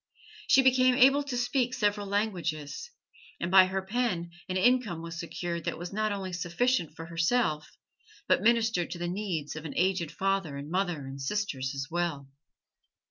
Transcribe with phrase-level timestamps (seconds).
[0.47, 2.89] She became able to speak several languages,
[3.39, 7.77] and by her pen an income was secured that was not only sufficient for herself,
[8.27, 12.31] but ministered to the needs of an aged father and mother and sisters as well.